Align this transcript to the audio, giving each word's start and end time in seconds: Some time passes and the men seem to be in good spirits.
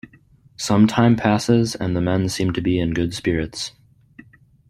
Some 0.57 0.87
time 0.87 1.15
passes 1.15 1.75
and 1.75 1.95
the 1.95 2.01
men 2.01 2.27
seem 2.27 2.53
to 2.53 2.61
be 2.61 2.79
in 2.79 2.95
good 2.95 3.13
spirits. 3.13 3.73